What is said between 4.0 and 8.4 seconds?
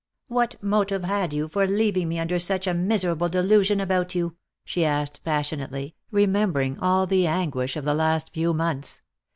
you?" she asked passionately, remembering all the anguish of the last